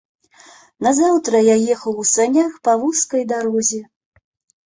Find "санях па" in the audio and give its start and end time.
2.13-2.73